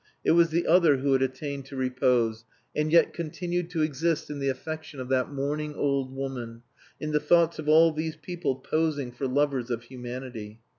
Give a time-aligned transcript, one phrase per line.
[0.23, 2.43] It was the other who had attained to repose
[2.75, 6.63] and yet continued to exist in the affection of that mourning old woman,
[6.99, 10.59] in the thoughts of all these people posing for lovers of humanity.